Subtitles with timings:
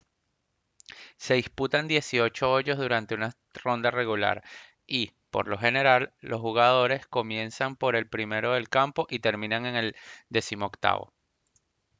[1.17, 4.43] se disputan dieciocho hoyos durante una ronda regular
[4.87, 9.75] y por lo general los jugadores comienzan por el primero del campo y terminan en
[9.75, 9.95] el
[10.27, 11.13] decimoctavo